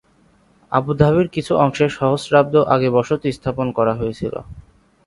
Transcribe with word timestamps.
আবুধাবির 0.71 1.27
কিছু 1.35 1.53
অংশে 1.57 1.85
সহস্রাব্দ 1.97 2.53
আগে 2.73 2.89
বসতি 2.97 3.29
স্থাপন 3.31 3.67
করা 3.77 3.93
হয়েছিল। 3.95 4.33